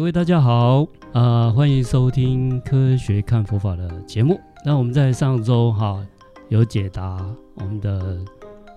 [0.00, 4.40] 各位大家好，啊、呃，欢迎收听《科学看佛法》的节目。
[4.64, 6.02] 那我们在上周哈
[6.48, 7.22] 有解答
[7.56, 8.18] 我们的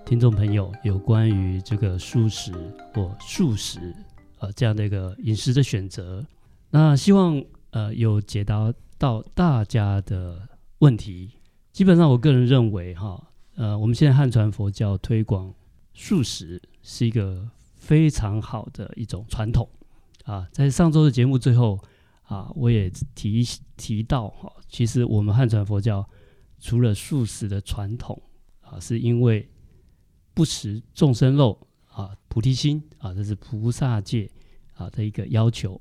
[0.04, 2.52] 听众朋友有关于这个素食
[2.92, 3.96] 或素食
[4.40, 6.22] 呃这样的一个饮食的选择。
[6.68, 10.46] 那希望呃有解答到大家的
[10.80, 11.30] 问题。
[11.72, 13.18] 基本上，我个人认为哈
[13.56, 15.50] 呃我们现在汉传佛教推广
[15.94, 19.66] 素食是一个非常好的一种传统。
[20.24, 21.78] 啊，在上周的节目最后
[22.22, 23.42] 啊，我也提
[23.76, 26.06] 提到哈，其实我们汉传佛教
[26.58, 28.20] 除了素食的传统
[28.60, 29.48] 啊，是因为
[30.32, 34.30] 不食众生肉啊，菩提心啊，这是菩萨戒
[34.72, 35.80] 啊的一个要求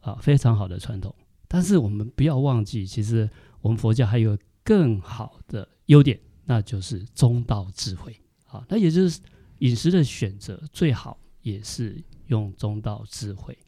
[0.00, 1.14] 啊，非常好的传统。
[1.48, 3.28] 但是我们不要忘记，其实
[3.62, 8.14] 我们佛教还有更好的优点，那就是中道智慧
[8.48, 9.18] 啊，那也就是
[9.60, 13.58] 饮食的选择最好也是用中道智慧。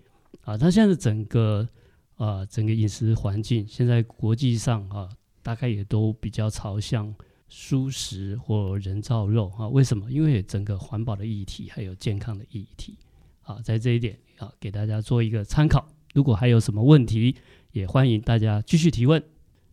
[0.50, 1.68] 啊，它现在整个
[2.16, 5.08] 啊，整个饮食环境，现在国际上啊，
[5.44, 7.14] 大概也都比较朝向
[7.48, 9.68] 素食或人造肉啊。
[9.68, 10.10] 为什么？
[10.10, 12.98] 因为整个环保的议题，还有健康的议题
[13.42, 15.86] 啊，在这一点啊，给大家做一个参考。
[16.14, 17.36] 如果还有什么问题，
[17.70, 19.22] 也欢迎大家继续提问。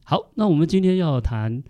[0.04, 1.64] 好，那我们今天要谈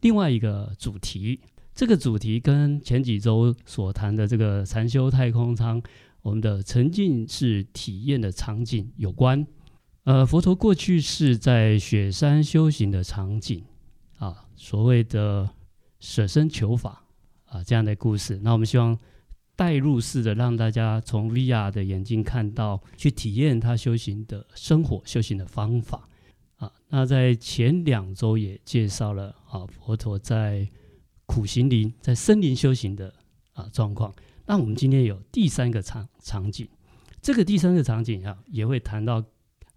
[0.00, 1.40] 另外一个主题，
[1.74, 5.82] 这个主题跟前几周所谈的这个禅修太空舱。
[6.26, 9.46] 我们的沉浸式体验的场景有关，
[10.02, 13.64] 呃，佛陀过去是在雪山修行的场景
[14.18, 15.48] 啊，所谓的
[16.00, 17.04] 舍身求法
[17.44, 18.40] 啊这样的故事。
[18.42, 18.98] 那我们希望
[19.54, 26.08] 带入式的让大家从 VR 的眼睛看到，去体验他修行的生活、修行的方法
[26.56, 26.72] 啊。
[26.88, 30.68] 那在前两周也介绍了啊，佛陀在
[31.24, 33.14] 苦行林、在森林修行的
[33.52, 34.12] 啊状况。
[34.46, 36.68] 那我们今天有第三个场场景，
[37.20, 39.22] 这个第三个场景啊，也会谈到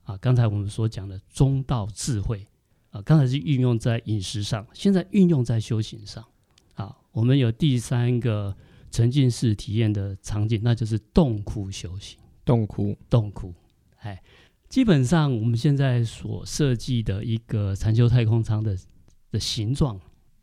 [0.03, 2.47] 啊，刚才我们所讲的中道智慧
[2.91, 6.24] 啊，刚才是运用在饮食上，现在运用在修行上
[6.75, 6.96] 啊。
[7.12, 8.56] 我们有第三个
[8.91, 12.19] 沉浸式体验的场景，那就是洞窟修行。
[12.46, 13.53] 洞窟，洞窟，
[14.00, 14.19] 哎，
[14.69, 18.75] 基本上我们现在所设计的一个禅修太空舱的
[19.30, 20.00] 的形状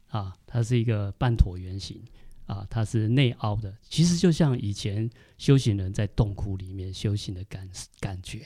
[0.08, 2.00] 啊，它是一个半椭圆形。
[2.47, 7.69] 啊，它是内凹的，其实就像以前修行人在洞窟里面修行的感
[7.99, 8.39] 感觉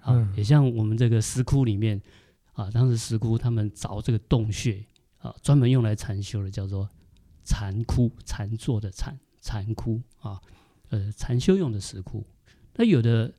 [0.00, 2.00] 啊，嗯、也像我们这个石窟里面
[2.52, 4.84] 啊，当时石窟他们凿这个洞穴
[5.18, 6.86] 啊，专门用来禅修的，叫做
[7.44, 10.38] 禅窟，禅坐的禅，禅窟啊，
[10.90, 12.22] 呃，禅修用的石窟。
[12.74, 13.32] 那有的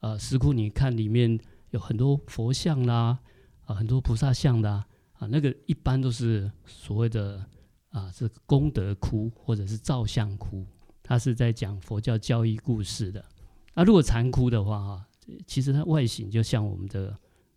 [0.00, 1.38] 呃石窟，你看里面
[1.70, 3.20] 有很多佛像啦，
[3.66, 7.46] 啊，很多菩萨像啦，啊，那个一般都是所谓的。
[7.90, 10.64] 啊，是功德窟或者是造像窟，
[11.02, 13.24] 它是在讲佛教教义故事的。
[13.74, 15.06] 啊，如果禅窟的话，哈，
[15.46, 17.16] 其实它外形就像我们的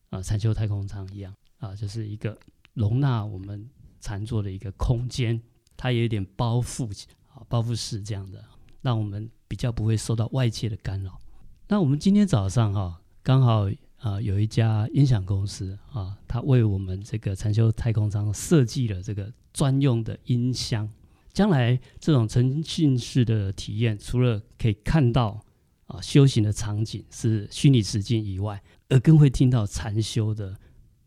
[0.10, 2.38] 啊禅修太空舱一样啊，就是一个
[2.74, 5.42] 容纳我们禅坐的一个空间，
[5.78, 6.88] 它也有点包覆
[7.34, 8.44] 啊，包覆式这样的，
[8.82, 11.20] 让我们比较不会受到外界的干扰。
[11.68, 13.70] 那我们今天早上哈，刚好。
[14.04, 20.90] 啊，有一家音响公司啊，他为我们这个禅修太空舱设计了这个专用的音箱。
[21.32, 25.42] 将来这种沉浸式的体验，除了可以看到
[25.86, 30.54] 啊修行的场景是虚拟实境以外，而更会听到禅修的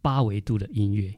[0.00, 1.14] 八维度的音乐。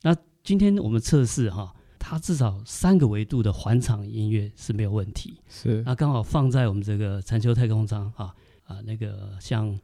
[0.00, 5.38] 那今天我们测试哈，它至少三个维度的环场音乐是没有问题。
[5.46, 8.34] 是，那刚好放在我们这个禅修太空舱啊
[8.64, 9.78] 啊，那个像。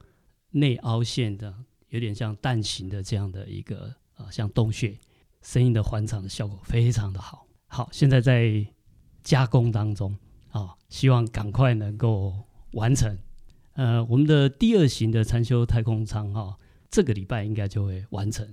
[0.55, 1.53] 内凹陷的，
[1.89, 4.97] 有点像蛋形的这样的一个啊，像洞穴，
[5.43, 7.45] 声音的环场的效果非常的好。
[7.67, 8.65] 好，现在在
[9.25, 10.17] 加工当中
[10.51, 12.33] 啊，希望赶快能够
[12.73, 13.19] 完成。
[13.73, 16.57] 呃，我们的第二型的禅修太空舱哈，
[16.89, 18.49] 这个礼拜应该就会完成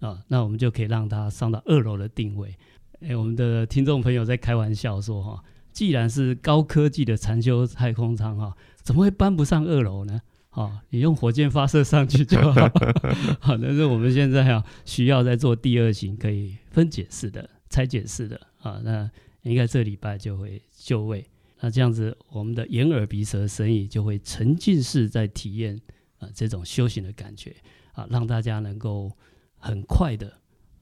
[0.00, 2.56] 啊，那我们就可以让它上到二楼的定位。
[3.00, 10.22] 哎，我们的听众朋友在开玩笑说哈，既然是高科技的禅修太空舱哈，怎么会搬不上二楼呢？
[10.54, 12.68] 好，你用火箭发射上去就好。
[13.40, 18.78] 好，但是我们现在啊，需要在做第二型，可以分解式的、拆解式的啊。
[18.84, 19.10] 那
[19.44, 21.26] 应该这礼拜就会就位。
[21.58, 25.80] 那这样子，我们的眼耳鼻舌身意就会沉浸式在体验
[26.18, 27.56] 啊这种修行的感觉
[27.94, 29.10] 啊，让大家能够
[29.56, 30.30] 很快的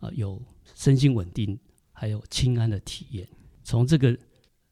[0.00, 0.43] 啊有
[0.75, 1.56] 身心稳定，
[1.93, 3.28] 还有清安的体验。
[3.62, 4.19] 从这个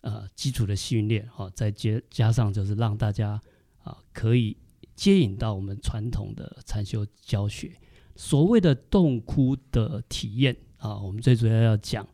[0.01, 3.41] 呃基础的训练啊，再接加上就是让大家
[3.85, 4.57] 啊可以。
[4.99, 7.71] 接引到我们传统的禅修教学，
[8.17, 12.05] 所谓的洞窟的体验啊，我们最主要要讲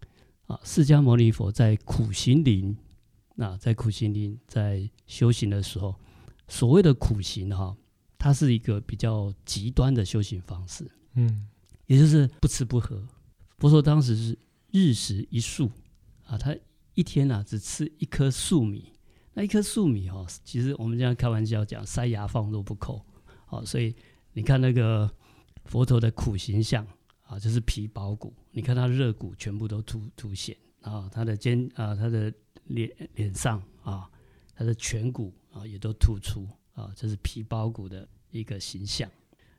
[0.46, 2.76] 啊，释迦牟尼佛在苦行林，
[3.36, 5.94] 那在苦行林在修行的时候，
[6.46, 7.74] 所谓的苦行哈，
[8.18, 10.86] 它是一个比较极端的修行方式。
[11.14, 11.48] 嗯，
[11.86, 13.02] 也就是不吃不喝。
[13.56, 14.38] 佛陀当时是
[14.70, 15.70] 日食一素
[16.26, 16.54] 啊，他
[16.92, 18.92] 一天啊只吃一颗粟米。
[19.34, 23.04] 那一颗粟米哈、其实我们这样开玩笑讲，塞牙缝都不够。
[23.46, 23.94] 好、所以
[24.32, 25.10] 你看那个
[25.64, 26.86] 佛陀的苦形象
[27.24, 32.32] 啊，就是皮包骨，你看他肋骨全部都凸凸显啊，他的肩啊，他的
[32.66, 34.08] 脸脸上啊，
[34.54, 39.10] 他的颧骨啊也都突出啊，这、是皮包骨的一个形象。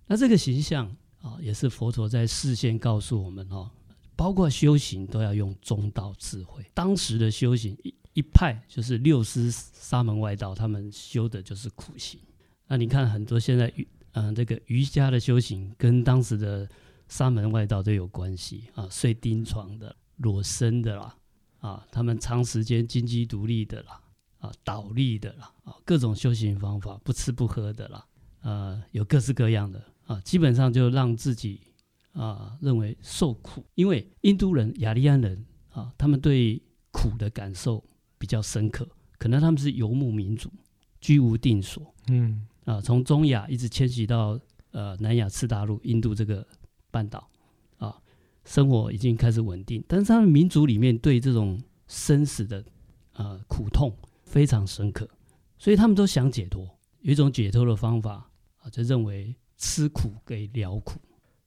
[0.07, 0.88] 那这个形象
[1.22, 3.69] 啊，也是佛陀在事先告诉我们哦，
[4.16, 6.66] 包括修行都要用中道智慧。
[6.74, 7.77] 当时的修行
[8.16, 12.20] 一派就是六师沙门外道，他们修的就是苦行。
[12.66, 16.68] 那你看很多现在瑜嗯这个瑜伽的修行，跟当时的
[17.10, 21.16] 沙门外道都有关系啊，睡钉床的、裸身的啦，
[21.60, 24.02] 啊，他们长时间金鸡独立的啦，
[24.40, 28.06] 啊，倒立的啦，啊，各种修行方法，不吃不喝的啦，
[28.44, 31.60] 呃，有各式各样的啊，基本上就让自己
[32.14, 36.62] 啊认为受苦，因为印度人、雅利安人啊，他们对
[36.92, 37.84] 苦的感受。
[38.18, 40.50] 比较深刻，可能他们是游牧民族，
[41.00, 41.94] 居无定所。
[42.08, 44.40] 嗯啊，从中亚一直迁徙到
[44.72, 46.46] 呃南亚次大陆、印度这个
[46.90, 47.30] 半岛
[47.78, 47.96] 啊，
[48.44, 49.84] 生活已经开始稳定。
[49.88, 52.64] 但是他们民族里面对这种生死的
[53.14, 55.08] 呃苦痛非常深刻，
[55.58, 56.68] 所以他们都想解脱。
[57.02, 61.00] 有一种解脱的方法啊，就认为吃苦给了苦。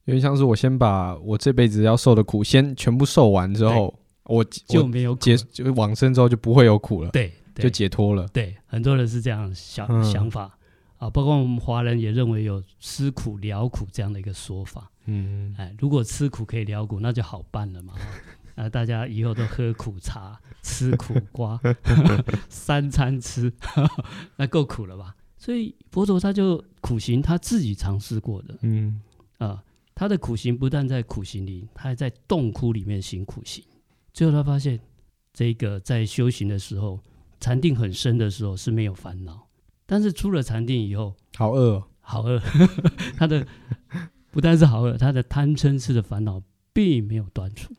[0.05, 3.99] 因为像是我先把我这辈子要受的苦先全部受完之后。
[4.29, 8.29] 我就没有解，就往生之后就不会有苦了，对，对就解脱了。
[8.29, 10.57] 对，很多人是这样想、嗯、想法
[10.99, 14.91] 啊，包括我们华人也认为有吃苦了苦这样的一个说法。
[15.07, 17.95] 嗯，哎，如果吃苦可以了苦，那就好办了嘛。
[18.55, 21.59] 啊，大家以后都喝苦茶，吃苦瓜，
[22.51, 23.53] 三餐吃，
[24.37, 25.15] 那够苦了吧？
[25.39, 28.59] 所以佛陀他就苦行，他自己尝试过的。
[28.63, 29.01] 嗯，
[29.39, 29.63] 啊，
[29.95, 33.65] 他的苦行不但在苦行里，他还在洞窟里面行苦行。
[34.19, 34.81] 最后他发现，
[35.33, 36.99] 这个在修行的时候，
[37.39, 39.47] 禅定很深的时候是没有烦恼，
[39.87, 42.43] 但是出了禅定以后，好饿哦，好饿。
[43.17, 43.47] 他的
[44.33, 46.43] 不但是好饿，他的贪嗔痴的烦恼
[46.73, 47.73] 并没有断除。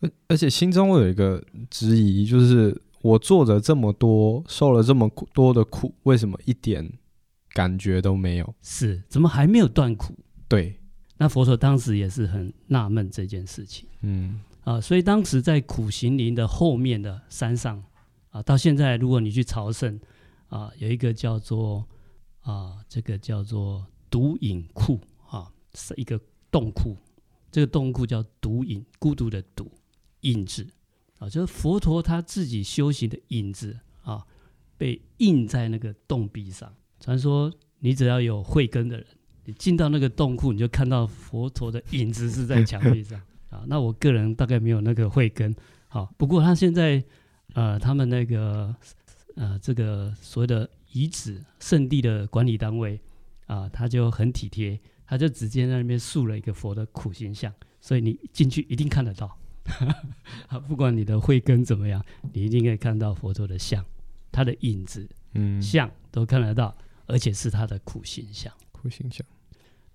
[0.00, 6.92] 而而且心中有一个质疑，就是我做了这么多，受了这么多的苦，为什么一点
[7.54, 8.54] 感觉都没有？
[8.60, 10.14] 是，怎么还没有断苦？
[10.46, 10.78] 对，
[11.16, 13.88] 那佛陀当时也是很纳闷这件事情。
[14.02, 14.38] 嗯。
[14.66, 17.80] 啊，所以当时在苦行林的后面的山上，
[18.30, 20.00] 啊，到现在如果你去朝圣，
[20.48, 21.86] 啊，有一个叫做
[22.40, 24.98] 啊，这个叫做独影窟，
[25.28, 26.20] 啊，是一个
[26.50, 26.96] 洞窟，
[27.52, 29.70] 这个洞窟叫独影，孤独的独，
[30.22, 30.66] 印字，
[31.20, 34.26] 啊，就是佛陀他自己修行的影子啊，
[34.76, 36.74] 被印在那个洞壁上。
[36.98, 39.06] 传说你只要有慧根的人，
[39.44, 43.22] 你进到那个洞窟，你就看到佛陀的影子是在墙壁上。
[43.56, 45.54] 啊，那我个人大概没有那个慧根，
[45.88, 47.02] 好，不过他现在，
[47.54, 48.74] 呃，他们那个，
[49.34, 53.00] 呃，这个所谓的遗址圣地的管理单位，
[53.46, 57.50] 啊，他就很体贴，他就直接在那边塑了一个佛的苦行像，
[57.80, 59.38] 所以你进去一定看得到，
[60.48, 63.82] 啊，不管你的慧根怎么样，你一定可以看到佛陀的像，
[64.30, 69.26] 他的影子，嗯，像都看得到，而且是他的苦行像，苦行像。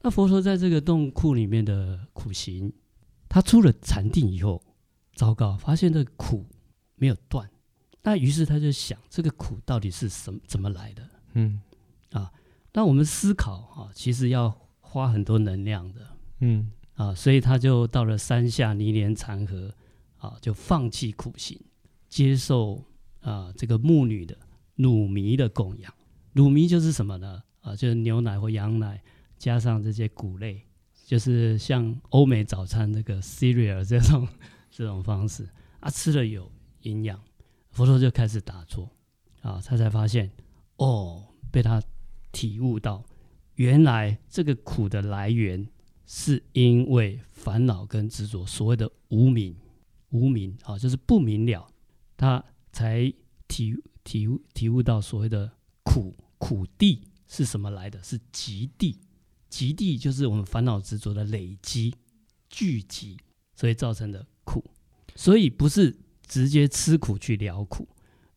[0.01, 2.74] 那佛陀在这个洞窟里面的苦行。
[3.32, 4.62] 他出了禅定以后，
[5.16, 6.46] 糟糕，发现这个苦
[6.96, 7.50] 没有断。
[8.04, 11.10] 那于是他就想，这个苦到底是什么怎么来的？
[11.36, 11.62] 嗯，
[12.12, 12.30] 啊，
[12.74, 16.06] 那我们思考啊，其实要花很多能量的。
[16.42, 19.74] 嗯，啊，所以他就到了山下泥莲禅河，
[20.18, 21.58] 啊，就放弃苦行，
[22.10, 22.84] 接受
[23.22, 24.38] 啊这个牧女的
[24.76, 25.94] 乳糜的供养。
[26.34, 27.42] 乳糜就是什么呢？
[27.62, 29.02] 啊，就是牛奶或羊奶
[29.38, 30.66] 加上这些谷类。
[31.12, 34.25] 就是像欧美早餐那个 cereal 这种
[34.72, 35.46] 这种方式。
[35.82, 36.50] 啊，吃了有
[36.84, 37.22] 营养，
[37.70, 38.89] 佛陀就开始打坐。
[39.41, 40.32] 啊，他才发现
[40.77, 41.84] 哦，被他
[42.32, 43.03] 体悟到，
[43.56, 45.68] 原来这个苦的来源
[46.06, 49.53] 是因为烦恼跟执着，所谓的无明，
[50.12, 51.68] 无明啊，就是不明了，
[52.15, 52.41] 他
[52.72, 53.13] 才
[53.50, 53.75] 体
[54.06, 55.51] 体体悟到所谓的
[55.84, 58.98] 苦苦地是什么来的，是极地。
[59.51, 61.93] 极地就是我们烦恼执着的累积
[62.50, 63.17] 聚集，
[63.53, 64.63] 所以造成的苦。
[65.13, 65.93] 所以不是
[66.25, 67.86] 直接吃苦去了苦，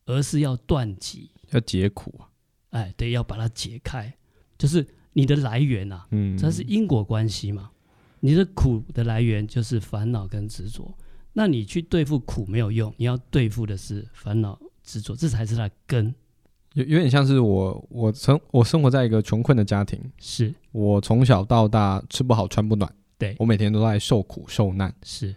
[0.07, 2.29] 而是要断集，要解苦啊！
[2.71, 4.13] 哎，对，要把它解开，
[4.59, 7.71] 就是你的来源啊，嗯，这是因果关系嘛。
[8.19, 10.93] 你的苦的来源就是烦恼跟执着，
[11.35, 16.13] 那你去对付苦没有用，你要对付的是烦恼执着，这才是它的根。
[16.75, 20.55] 有有点像是我我生我生活在一个穷困的家庭，是。
[20.73, 23.35] 我从小到大吃不好穿不暖，对。
[23.39, 25.35] 我每天都在受苦受难，是。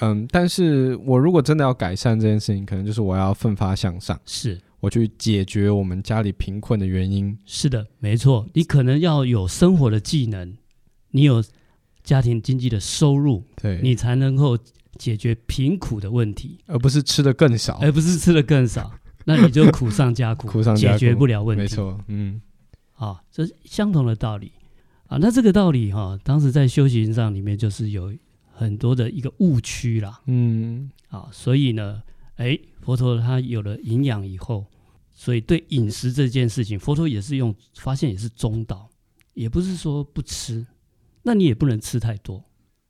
[0.00, 7.36] 嗯，但是我如果真的要改善这件事情，可能就是我要奋发向上，是，我去解决我们家里贫困的原因。
[7.44, 10.56] 是的，没错，你可能要有生活的技能，
[11.10, 11.42] 你有
[12.04, 14.56] 家庭经济的收入，对，你才能够
[14.96, 18.92] 解决贫苦的问题，而不是吃的更少，而不是吃的更少。
[19.28, 21.60] 那你就苦上加苦， 苦上加苦，解决不了问题。
[21.60, 22.40] 没错，嗯，
[22.94, 24.50] 啊，这是相同的道理
[25.06, 25.18] 啊。
[25.20, 28.14] 那这个道理哈、啊，当时在修行上里面就是有
[28.50, 32.02] 很多的一个误区啦，嗯，啊，所以呢，
[32.36, 34.64] 哎，佛陀他有了营养以后，
[35.12, 38.88] 所以对饮食这件事情，佛陀也是用发现也是中道，
[39.34, 40.66] 也不是说不吃，
[41.22, 42.42] 那你也不能吃太多，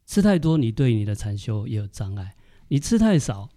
[0.07, 2.37] 吃太多你对你的禅修也有障碍，
[2.69, 3.51] 你吃太少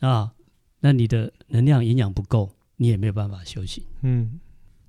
[0.00, 0.34] 啊。
[0.80, 3.84] 那你的能量营养不够，你也没有办法修行。
[4.02, 4.38] 嗯，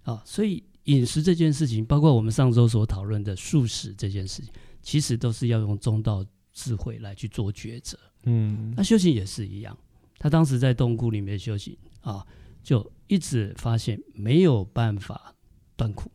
[0.03, 4.51] 啊，所以饮食这件事情，包括我们上周所讨论的素食这件事情，
[4.81, 7.97] 其实都是要用中道智慧来去做抉择。
[8.23, 9.77] 嗯，那修行也是一样，
[10.17, 12.25] 他当时在洞窟里面修行啊，
[12.61, 15.33] 就一直发现没有办法
[15.75, 16.11] 断苦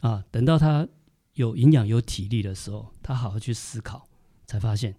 [0.00, 0.24] 啊。
[0.30, 0.86] 等到他
[1.34, 4.08] 有营养、有体力的时候，他好好去思考，
[4.46, 4.94] 才发现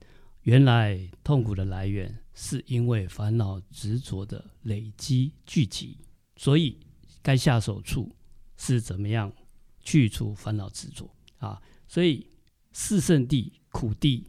[0.48, 2.18] 原来痛苦的来源。
[2.40, 5.98] 是因为烦恼执着的累积聚集，
[6.36, 6.80] 所以
[7.24, 8.16] 该下手处
[8.58, 9.34] 是怎么样
[9.80, 11.60] 去除烦恼执着啊？
[11.88, 12.28] 所以
[12.74, 14.24] 四圣谛：苦谛、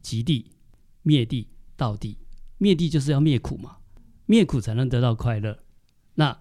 [0.00, 0.44] 集谛、
[1.02, 2.16] 灭谛、道谛。
[2.58, 3.76] 灭谛就是要灭苦嘛，
[4.26, 5.56] 灭苦才能得到快乐。
[6.14, 6.36] 那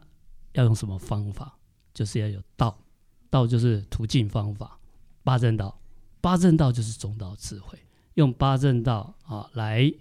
[0.53, 1.59] 要用什么方法？
[1.93, 2.83] 就是要有道，
[3.29, 4.79] 道就是途径方法。
[5.23, 5.79] 八正道，
[6.19, 7.77] 八正道就是中道智慧，
[8.13, 9.93] 用八正道啊来。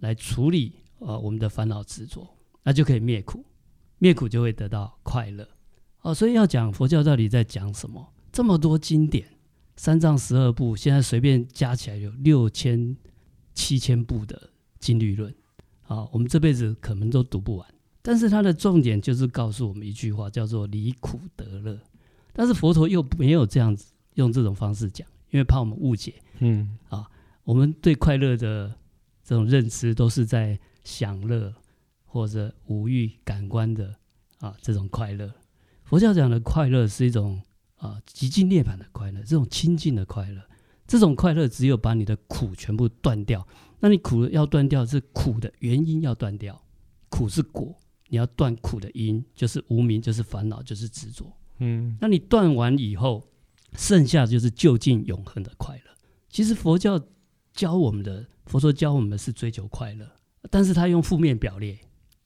[0.00, 2.24] 来处理呃我们的烦恼执着，
[2.62, 3.44] 那就可以灭苦，
[3.98, 5.44] 灭苦就会得到快乐。
[6.02, 8.14] 哦，所以要讲佛教到底在讲什么？
[8.30, 9.28] 这么多经典，
[9.74, 12.96] 三藏十二部，现在随便加起来有六千
[13.54, 15.34] 七千部的经律论，
[15.82, 17.68] 啊，我们这辈子可能都读不完。
[18.00, 21.76] 但是它的重点就是告诉我们一句话，叫做离苦得乐。
[22.32, 26.14] 但是佛陀又没有这样子用这种方式讲，因为怕我们误解。
[26.38, 27.04] 嗯，啊，
[27.48, 28.76] 我们对快乐的。
[29.24, 31.52] 这种认知都是在享乐
[32.06, 33.94] 或者五欲感官的
[34.38, 35.30] 啊，这种快乐。
[35.84, 37.38] 佛教讲的快乐是一种
[37.76, 40.40] 啊极尽涅槃的快乐，这种清净的快乐。
[40.86, 43.46] 这种快乐只有把你的苦全部断掉。
[43.80, 46.58] 那你苦要断掉，是苦的原因要断掉。
[47.10, 51.30] 苦是果，你要断苦的因，就是无明，就是烦恼，就是执着。
[51.58, 53.22] 嗯，那你断完以后，
[53.76, 55.82] 剩下就是就近永恒的快乐。
[56.30, 56.98] 其实佛教
[57.58, 58.24] 教我们的。
[58.46, 60.06] 佛说教我们是追求快乐，
[60.48, 61.78] 但是他用负面表列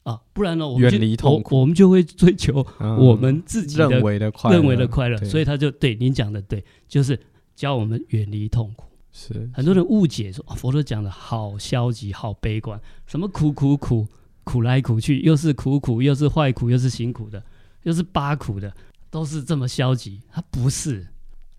[0.04, 7.18] 啊，不然呢，我们就远离痛苦我，我们就会追求我们自己认为的快乐，认为的快乐，所以他就对您讲的对，就是
[7.56, 8.86] 教我们远离痛苦。
[9.10, 14.06] 是很多人误解说，佛陀讲的好消极、好悲观，什么苦苦苦
[14.44, 17.42] 苦来苦去，又是苦苦，又是坏苦，又是辛苦的，
[17.82, 18.72] 又是八苦的，
[19.10, 20.20] 都是这么消极。
[20.30, 21.08] 他不是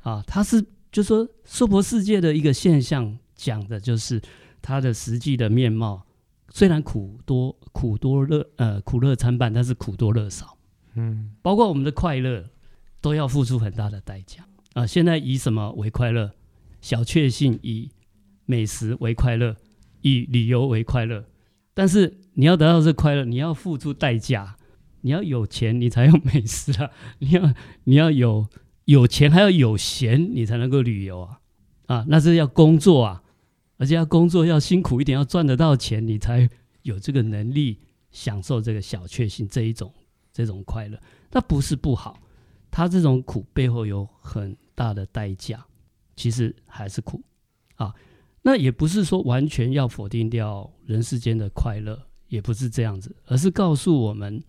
[0.03, 4.21] 啊，他是就说娑婆世界的一个现象，讲的就是。
[4.65, 6.05] 它的实际的面貌，
[6.47, 10.57] 虽然苦多苦多乐呃苦乐参半，但是苦多乐少，
[10.95, 12.45] 嗯，包括我们的快乐
[13.01, 14.88] 都要付出很大的代价啊、呃。
[14.88, 16.31] 现在以什么为快乐？
[16.79, 17.91] 小确幸，以
[18.45, 19.57] 美食为快乐，
[20.00, 21.25] 以旅游为快乐。
[21.73, 24.55] 但是你要得到这快乐，你要付出代价，
[25.01, 26.89] 你要有钱，你才有美食啊。
[27.19, 28.47] 你要 你要有
[28.85, 31.41] 有钱，还要有闲，你才能够旅游啊
[31.88, 33.19] 啊，那是要工作啊。
[33.77, 36.47] 而且要工作要辛苦一点，要赚得到钱，你才
[36.83, 37.79] 有这个能力
[38.11, 39.91] 享受这个小确幸这一种
[40.31, 40.97] 这种快乐。
[41.31, 42.19] 那不是不好，
[42.69, 45.65] 他这种苦背后有很大的代价，
[46.15, 47.21] 其实还是苦
[47.75, 47.93] 啊。
[48.43, 54.43] 那也不是说完全要否定掉人世间的快乐，也不是这样子，而是告诉我们，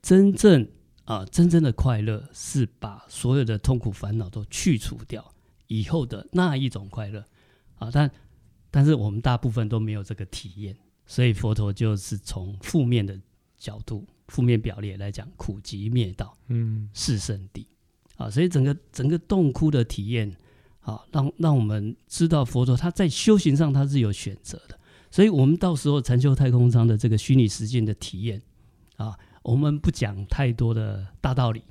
[0.00, 0.66] 真正
[1.04, 5.34] 啊真正的快乐是把所有的痛苦烦恼都去除掉
[5.66, 7.24] 以后的那一种快乐
[7.74, 8.10] 啊，但。
[8.70, 13.18] 但是我们大部分都没有这个体验，所以佛陀就是从负面的
[13.56, 17.66] 角度、负面表列来讲苦集灭道，嗯，是圣地
[18.16, 20.30] 啊，所以整个整个洞窟的体验
[20.80, 24.78] 啊，让让我们知道佛陀他在修行上他是有选择的，
[25.10, 28.42] 所以我们到时候禅修太空舱的这个虚拟实境的体验
[28.96, 31.62] 啊，我们不讲太多的大道理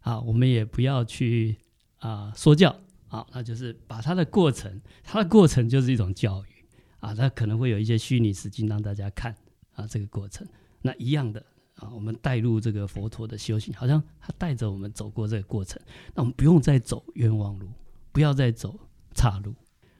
[0.00, 1.56] 啊，我们也不要去
[1.98, 2.74] 啊说教。
[3.14, 6.48] 好，那就是把它的过程，它的过程就是一种教育
[6.98, 9.32] 啊，它可能会有一些虚拟实境让大家看
[9.76, 10.44] 啊，这个过程，
[10.82, 11.40] 那一样的
[11.76, 15.80] 啊，我们带入这个佛陀的修行，好像他带着我们走过这个过程，
[16.12, 17.68] 那我们不用再走冤枉路，
[18.10, 18.80] 不要再走
[19.14, 19.54] 岔路。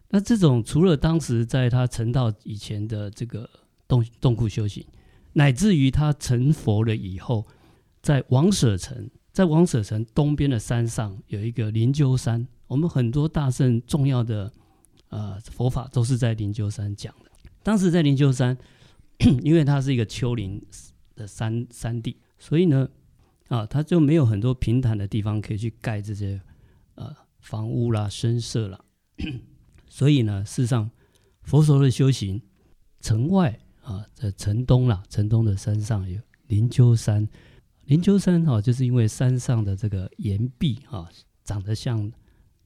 [0.09, 3.49] 那这种除了当时在他成道以前的这个
[3.87, 4.85] 洞洞窟修行，
[5.35, 7.47] 乃至于他成佛了以后，
[8.03, 14.53] 在王舍城，在王舍城东边的山上有一个灵鹫山，我们很多大圣重要的
[15.09, 17.31] 呃佛法都是在灵鹫山讲的。
[17.63, 18.59] 当时在灵鹫山，
[19.45, 20.61] 因为它是一个丘陵
[21.15, 22.89] 的山山地，所以呢，
[23.47, 26.41] 啊，它就没有很多平坦的地方可以去盖这些
[26.97, 28.85] 呃房屋啦、僧舍啦。
[29.89, 30.91] 所以呢，事实上，
[31.43, 32.43] 佛陀的修行，
[33.01, 37.29] 城外啊，在城东啦，城东的山上有灵鹫山。
[37.85, 41.09] 灵鹫山哈、啊，就是因为山上的这个岩壁啊，
[41.45, 42.11] 长得像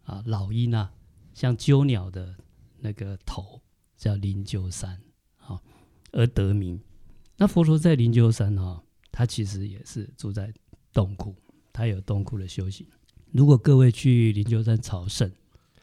[0.08, 0.90] 啊老鹰啊，
[1.32, 2.34] 像鸠鸟的
[2.80, 3.62] 那个头。
[3.98, 4.96] 叫灵鹫山，
[5.34, 5.60] 好，
[6.12, 6.80] 而得名。
[7.36, 10.54] 那佛陀在灵鹫山哈，他其实也是住在
[10.92, 11.34] 洞窟，
[11.72, 12.86] 他有洞窟的修行。
[13.32, 15.28] 如果各位去灵鹫山朝圣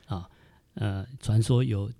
[0.05, 0.29] 啊，
[0.75, 1.91] 呃，传说有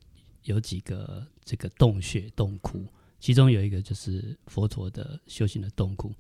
[0.44, 2.88] 有几个这个洞穴洞窟，
[3.20, 6.14] 其中有一个就是佛陀的修行的洞窟。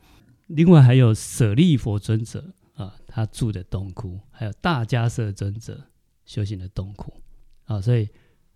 [0.47, 5.81] 另外还有舍利佛尊者啊，他住的洞窟，还有大迦叶尊者
[6.25, 7.13] 修行的洞窟
[7.65, 8.07] 啊，所以。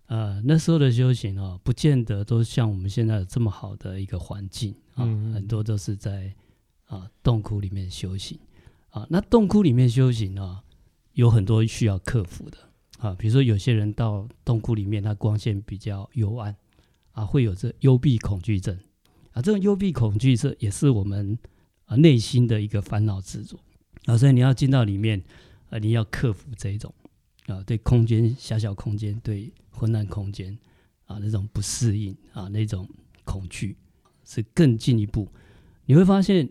[0.06, 6.34] 呃，那时候的修行哦，不见得都像我们现在有这么好的一个环境啊，嗯、很多都是在
[6.86, 8.36] 啊洞窟里面修行
[8.88, 9.06] 啊。
[9.08, 10.64] 那洞窟里面修行啊，
[11.12, 12.58] 有很多需要克服的
[12.98, 16.56] 啊，比如说有些人到洞窟里面，它光线比较幽暗
[17.12, 18.76] 啊，会有这幽闭恐惧症
[19.30, 19.40] 啊。
[19.40, 21.38] 这种幽闭恐惧症也是我们
[21.84, 23.56] 啊内心的一个烦恼执着
[24.06, 25.22] 啊，所以你要进到里面
[25.68, 26.92] 啊，你要克服这一种。
[27.50, 30.56] 啊，对空间狭小空间，对昏暗空间
[31.06, 32.88] 啊，那种不适应啊，那种
[33.24, 33.76] 恐惧
[34.24, 35.28] 是更进一步。
[35.86, 36.48] 你会发现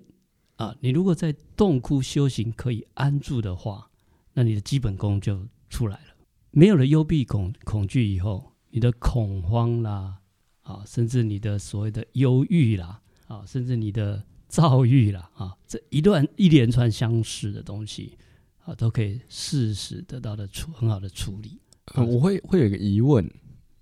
[0.57, 3.89] 啊，你如果在洞窟修行可以安住的话，
[4.33, 6.15] 那你的基本功就出来了。
[6.51, 10.17] 没有了幽闭恐恐惧以后，你的恐慌啦
[10.63, 18.17] 啊，甚至你的所谓的忧郁啦啊，甚至你的躁郁啦啊，这一段一连串相似的东西。
[18.75, 21.59] 都可以适时得到的处很好的处理。
[21.95, 23.27] 呃，我会会有一个疑问，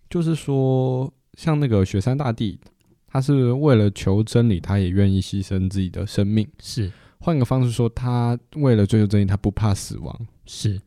[0.09, 2.59] 就是说，像那个雪山大帝，
[3.07, 6.47] 他是为了求真理，他也愿意牺牲自己的生命。
[6.59, 10.27] 是，换个方式说，他为了追求真理，他不怕死亡。
[10.45, 10.79] 是。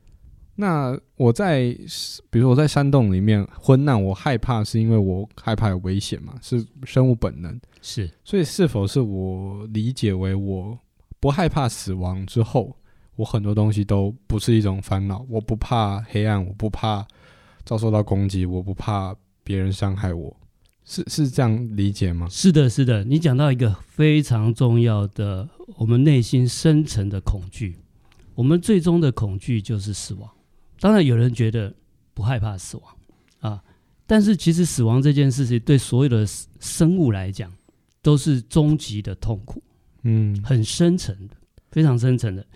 [0.56, 1.74] 那我在，
[2.30, 6.34] 比如说我在山洞里面昏难，我害怕是因为我害怕有危险嘛？
[6.42, 7.58] 是生物本能。
[7.80, 8.10] 是。
[8.24, 10.78] 所以，是否是我理解为我
[11.18, 12.76] 不害怕死亡之后？
[13.20, 17.06] 我很多东西都不是一种烦恼，我不怕黑暗，我不怕
[17.66, 20.35] 遭受到攻击，我不怕别人伤害我，
[20.87, 22.26] 是是这样理解吗？
[22.30, 27.76] 是的，是的，你讲到一个非常重要的，我们内心深层的恐惧，
[28.35, 30.26] 我们最终的恐惧就是死亡。
[30.80, 31.74] 当然，有人觉得
[32.14, 32.85] 不害怕死亡
[33.40, 33.62] 啊，
[34.06, 36.26] 但是其实死亡这件事情对所有的
[36.59, 37.52] 生物来讲
[38.00, 39.62] 都是终极的痛苦，
[40.04, 41.35] 嗯，很深层的，
[41.70, 42.46] 非常深层的。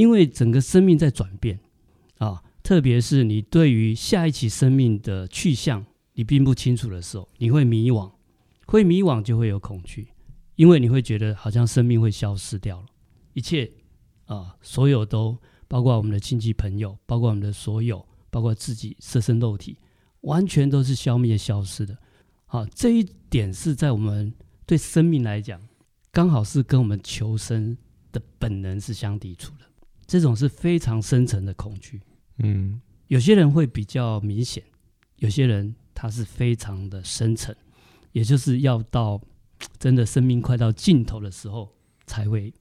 [0.00, 1.60] 因为整个生命在转变
[2.16, 5.84] 啊，特别是你对于下一期生命的去向
[6.14, 8.10] 你并不清楚的时候，你会迷惘，
[8.64, 10.08] 会迷惘就会有恐惧，
[10.56, 12.86] 因为你会觉得好像生命会消失掉了，
[13.34, 13.70] 一切
[14.24, 15.36] 啊，所有都
[15.68, 19.76] 包括我们的亲戚朋友，包括我们的所有，包括自己色身肉体，
[20.22, 21.94] 完全都是消灭消失的。
[22.46, 24.32] 好，这一点是在我们
[24.64, 25.60] 对生命来讲，
[26.10, 27.76] 刚好是跟我们求生
[28.10, 29.66] 的本能是相抵触的。
[30.10, 32.02] 这种是非常深层的恐惧，
[32.38, 34.60] 嗯，有些人会比较明显，
[35.18, 37.54] 有些人他是非常的深层，
[38.10, 39.20] 也就是要到
[39.78, 41.72] 真的生命快到尽头的时候
[42.06, 42.52] 才会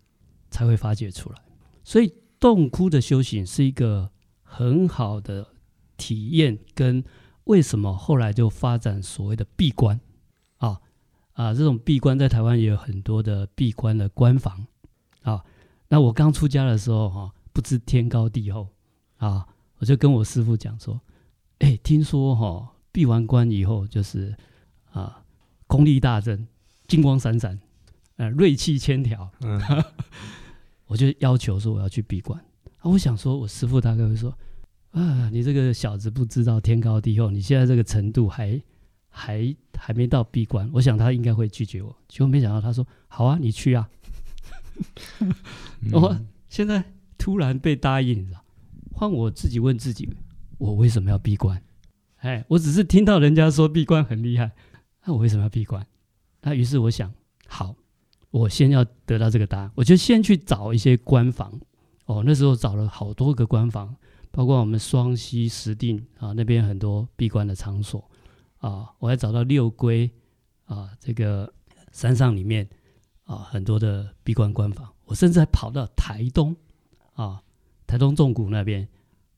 [0.52, 1.42] 才会发掘出来。
[1.84, 4.12] 所以洞窟的修行是一个
[4.44, 5.48] 很好的
[5.98, 7.04] 体验，跟
[7.46, 10.00] 为什么后来就发展所谓的闭关
[10.58, 10.80] 啊
[11.34, 14.68] 啊，这种闭关在台湾也有很多的闭关的关房
[15.24, 15.44] 啊。
[15.88, 17.34] 那我刚出家的时候哈。
[17.60, 18.70] 不知天高地厚
[19.18, 19.46] 啊！
[19.80, 21.02] 我就跟我师傅讲说
[21.60, 24.34] ：“哎，听说哈、哦，闭完关以后就是
[24.94, 25.22] 啊，
[25.68, 26.48] 功力大增，
[26.88, 27.60] 金光闪闪，
[28.16, 29.30] 呃，锐气千条。
[29.42, 29.60] 嗯”
[30.88, 32.40] 我就要求说我要去闭关。
[32.78, 34.34] 啊，我想说，我师傅大概会说
[34.92, 38.62] ：“啊，你这个小子不知道天高地厚，你现在这个程度还
[39.10, 43.90] 还还没到闭关。”我想他应该会拒绝我，结果没想到他说：“好啊，你去啊。
[45.92, 46.18] ”我
[46.48, 46.82] 现在。
[47.30, 48.42] 突然被答应了，
[48.92, 50.10] 换我自己问自己：
[50.58, 51.62] 我为什么要闭关？
[52.22, 54.52] 哎，我只是听到人家说闭关很厉害，
[55.06, 55.86] 那我为什么要闭关？
[56.42, 57.14] 那于是我想，
[57.46, 57.76] 好，
[58.32, 61.62] 我先要得到这个答案，我就先去找一些关房。
[62.06, 63.96] 哦，那时候找了好多个关房，
[64.32, 68.10] 包括我们双溪、石定啊那边很多闭关的场所
[68.58, 70.10] 啊，我还找到六龟
[70.66, 71.54] 啊这个
[71.92, 72.68] 山上里面
[73.26, 74.92] 啊很多的闭关关房。
[75.06, 76.56] 我甚至还跑到台东
[77.22, 77.44] 啊，
[77.86, 78.88] 台东纵谷那边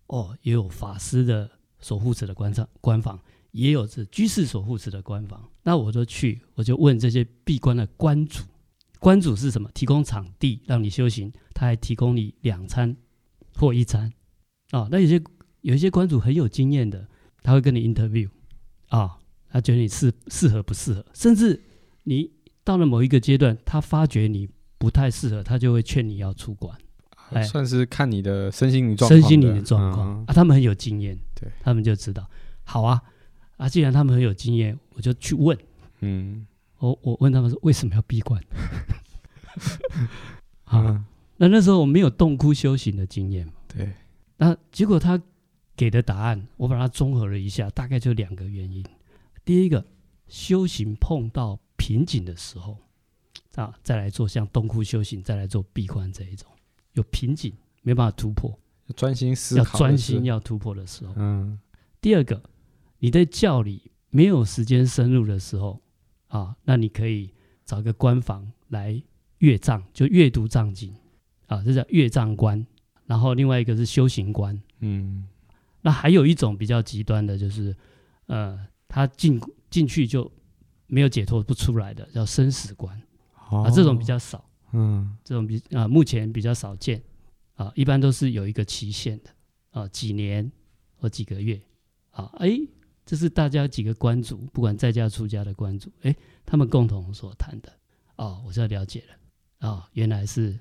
[0.05, 5.49] 哦，也有法师的守护者的官场官房，也有这居士守护者的官房。
[5.63, 8.43] 那我就去，我就问这些闭关的关主。
[8.99, 9.67] 关主是什么？
[9.73, 12.95] 提供场地让你修行，他还提供你两餐
[13.55, 14.13] 或一餐
[14.69, 14.87] 啊、哦。
[14.91, 15.19] 那有些
[15.61, 17.07] 有一些关主很有经验的，
[17.41, 18.29] 他会跟你 interview
[18.89, 19.17] 啊、
[19.49, 21.59] 他觉得你适适合不适合，甚至
[22.03, 22.29] 你
[22.63, 26.77] 到了某一个阶段，他发觉你不太适合，他就会劝你要出关。
[27.31, 29.61] 哎，算是看你的身心灵状况，身心灵的。
[29.61, 32.29] 状况、嗯、啊，他们很有经验，对，他们就知道。
[32.63, 33.01] 好啊，
[33.57, 35.57] 啊，既然他们很有经验，我就去问，
[35.99, 36.45] 嗯。
[36.79, 38.43] 我我问他们说，为什么要闭关？
[40.65, 41.05] 啊，
[41.37, 43.93] 那那时候我没有洞窟修行的经验嘛，对。
[44.37, 45.21] 那结果他
[45.75, 48.83] 给的答案，我把它综合了一下，大概就两个原因。
[49.45, 49.85] 第一个，
[50.27, 52.75] 修行碰到瓶颈的时候
[53.53, 56.49] 啊，再来做像洞窟修行，再来做闭关这一种
[56.93, 58.57] 有瓶颈没办法突破，
[58.95, 61.13] 专心思考，要专心要突破的时候。
[61.17, 61.59] 嗯。
[61.99, 62.41] 第二个，
[62.99, 65.81] 你在教理没有时间深入的时候。
[66.31, 67.29] 啊，那你可以
[67.65, 69.03] 找个关房来
[69.39, 70.95] 阅藏，就阅读藏经，
[71.47, 72.65] 啊，这叫阅藏观。
[73.05, 75.27] 然后另外一个是修行观，嗯，
[75.81, 77.75] 那还有一种比较极端的，就是
[78.27, 80.31] 呃，他进进去就
[80.87, 82.97] 没有解脱不出来的，叫生死观，
[83.49, 87.01] 哦、啊，这种比较少，嗯，这种比啊目前比较少见，
[87.55, 89.29] 啊，一般都是有一个期限的，
[89.71, 90.51] 啊，几年
[90.95, 91.61] 或几个月，
[92.11, 92.59] 啊，哎。
[93.03, 97.73] 这是大家几个关主，不管在家出家的关主，哎，他们共同所谈的。
[98.15, 99.67] 哦，我就了解了。
[99.67, 100.57] 哦，原来是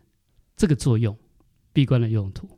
[0.57, 1.17] 这个作用，
[1.73, 2.49] 闭关的用途。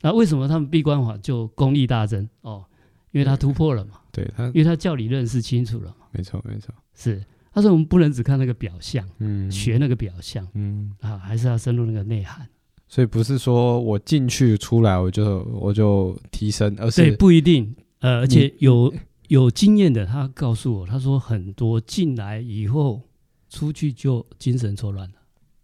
[0.00, 2.26] 那为什么他们闭关法就功力大增？
[2.42, 2.64] 哦，
[3.10, 4.00] 因为他突破了嘛。
[4.12, 6.06] 对他，因为他教理认识清楚了嘛。
[6.12, 6.72] 没错，没错。
[6.94, 7.22] 是，
[7.52, 12.48] 他说我们不能只看那个表象，嗯，学那个表象，嗯，啊，还是要深入那个内涵。
[12.88, 17.74] 所以不是说我进去出来我就我就提升，而是对，不一定。
[18.00, 18.92] 呃，而且有。
[19.28, 23.00] 有经验的，他告诉我，他说很多进来以后
[23.48, 25.14] 出去就精神错乱了，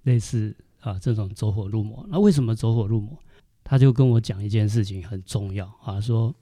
[0.05, 2.07] 类似啊这种走火入魔。
[2.09, 3.19] 那为什么走火入魔？
[3.63, 6.35] 他就跟我讲一件事情很重要啊，说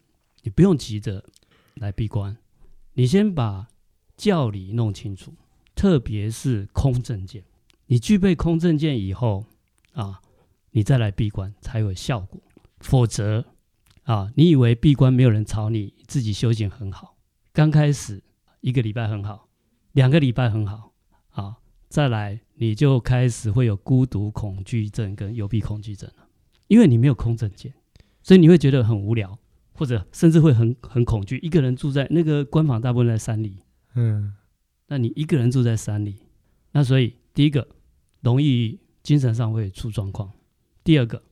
[0.45, 1.25] 你不用急着
[1.77, 2.37] 来闭关，
[2.93, 3.67] 你先把
[4.17, 5.35] 教理弄清楚，
[5.75, 7.45] 特别是空正见。
[7.87, 9.45] 你具备空正见以后
[9.93, 10.21] 啊，
[10.71, 12.41] 你再来闭关才有效果。
[12.81, 13.45] 否则
[14.05, 17.17] 啊，你以为闭关没有人吵你，自己修行很好。
[17.53, 18.23] 刚开始
[18.61, 19.49] 一个礼拜很好，
[19.93, 20.93] 两个礼拜很好，
[21.31, 21.57] 啊，
[21.89, 26.27] 再来你就开始会有孤独恐惧症跟幽闭恐惧症了，
[26.69, 27.73] 因为你没有空正见，
[28.23, 29.39] 所以你会觉得很无聊，
[29.73, 31.39] 或者甚至会很很恐惧。
[31.39, 33.63] 一个人住在那个官房，大部分在山里，
[33.97, 34.33] 嗯，
[34.87, 36.17] 那你一个人住在山里，
[36.73, 37.67] 那所以第一个
[38.21, 40.31] 容易精神上会出状况，
[40.85, 41.23] 第二个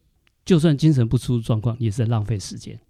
[0.44, 2.80] 就算精神不出状况，也是在浪费时间，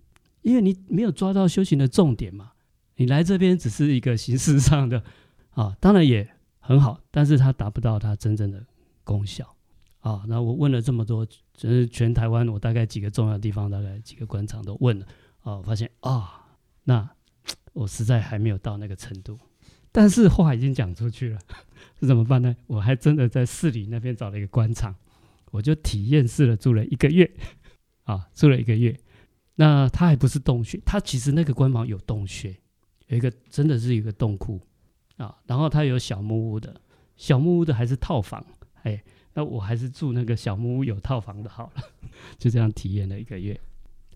[0.43, 2.53] 因为你没有抓到修行的重点嘛。
[2.97, 5.03] 你来这边只是一个形式上的
[5.51, 6.29] 啊，当然也
[6.61, 8.65] 很好，但是它达不到它真正的
[9.03, 9.57] 功效
[9.99, 10.23] 啊。
[10.29, 15.07] 那我问了这么多，就是全台湾我大概几个重要的地方，大概几个关场都问了
[15.43, 16.47] 啊，发现啊，
[16.85, 17.11] 那
[17.73, 19.37] 我实在还没有到那个程度。
[19.95, 21.39] 但是话已经讲出去了，
[22.01, 22.57] 这怎么办呢？
[22.67, 24.93] 我还真的在市里那边找了一个官场，
[25.53, 27.31] 我就体验式的住了一个月
[28.03, 28.99] 啊，住了一个月。
[29.55, 32.57] 那它还不是洞穴，它其实那个官房有洞穴。
[33.07, 34.61] 有一个真的是一个洞窟
[35.19, 36.75] 啊，然后它有小木屋的，
[37.17, 38.45] 小木屋的还是套房，
[38.83, 39.01] 哎，
[39.35, 41.83] 那我还是住那个小木屋有套房的好了，
[42.37, 43.61] 就这样体验了一个月，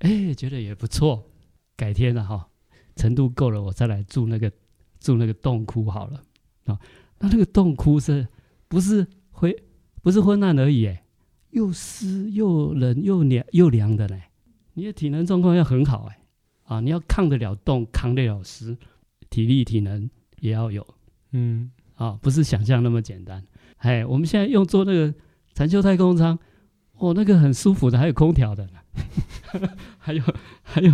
[0.00, 1.30] 哎，觉得也不错，
[1.76, 2.48] 改天了哈，
[2.96, 4.50] 程度够了，我再来住那个
[5.00, 6.22] 住那个洞窟好了
[6.66, 6.78] 啊，
[7.18, 8.26] 那那个洞窟是
[8.68, 9.56] 不是灰
[10.02, 11.04] 不是昏暗而已，哎，
[11.50, 14.22] 又湿又冷又凉又凉的嘞，
[14.74, 16.18] 你的体能状况要很好哎。
[16.64, 18.76] 啊，你要抗得了冻，扛得了湿，
[19.30, 20.86] 体力体能也要有，
[21.32, 23.42] 嗯，啊，不是想象那么简单。
[23.78, 25.14] 哎，我们现在用做那个
[25.54, 26.38] 禅修太空舱，
[26.98, 28.68] 哦，那个很舒服的，还有空调的，
[29.96, 30.22] 还有
[30.62, 30.92] 还有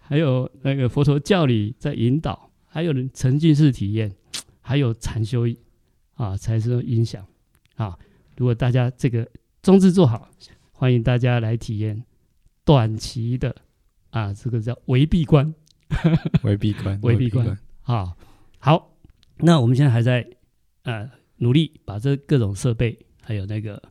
[0.00, 4.10] 还有那个佛陀教理在引导，还有沉浸式体验，
[4.62, 5.44] 还有禅修
[6.14, 7.22] 啊，禅修音响
[7.76, 7.98] 啊。
[8.38, 9.28] 如果大家这个
[9.60, 10.26] 装置做好，
[10.72, 12.02] 欢迎大家来体验
[12.64, 13.54] 短期的。
[14.08, 15.54] 啊，这个叫围闭关，
[16.44, 17.46] 围闭关， 围闭关。
[17.82, 18.16] 啊，
[18.58, 18.94] 好，
[19.36, 20.26] 那我们现在还在
[20.84, 23.82] 呃努力把这各种设备还有那个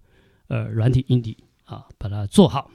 [0.47, 2.71] 呃软体硬体啊，把它做好。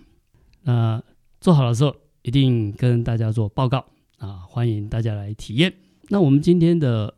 [0.63, 1.03] 那
[1.41, 3.85] 做好的时候，一定跟大家做报告
[4.19, 5.73] 啊，欢迎大家来体验。
[6.09, 7.15] 那我们今天的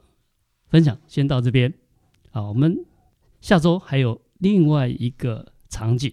[0.68, 1.72] 分享先到这边
[2.30, 2.84] 啊，我们
[3.40, 6.12] 下周还有另外一个场景，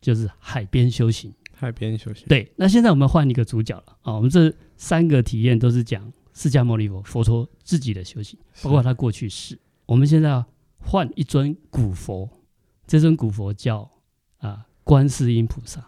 [0.00, 1.32] 就是海边修行。
[1.52, 2.26] 海边修行。
[2.26, 4.14] 对，那现在我们换一个主角了啊！
[4.14, 9.56] 我们这三个体验都是讲释迦牟尼佛佛陀自己的修行，包括他过去世。
[9.86, 10.44] 我们现在要
[10.78, 12.28] 换一尊古佛，
[12.84, 13.88] 这尊古佛叫
[14.38, 15.84] 啊观世音菩萨，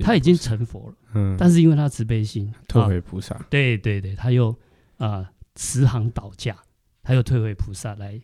[0.00, 4.52] 他已经成佛了，嗯，但是因为他慈悲心，退回菩萨，啊，对对对，他又
[4.96, 6.56] 啊慈航倒驾，
[7.02, 8.20] 他又退回菩萨来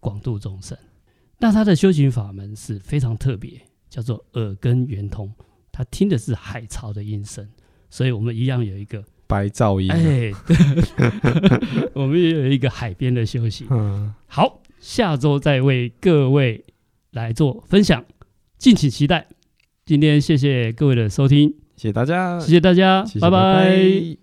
[0.00, 0.76] 广度众生。
[1.38, 5.32] 那他的修行法门是非常特别，叫做耳根圆通。
[5.72, 7.48] 他听的是海潮的音声，
[7.90, 9.90] 所以我们一样有一个白噪音。
[9.90, 10.30] 哎，
[11.94, 13.66] 我们也有一个海边的休息。
[13.70, 16.64] 嗯，好，下周再为各位
[17.10, 18.04] 来做分享，
[18.58, 19.26] 敬请期待。
[19.84, 23.40] 今天谢谢各位的收听，谢谢大家，谢谢大家，谢谢拜拜。
[23.40, 24.21] 拜拜。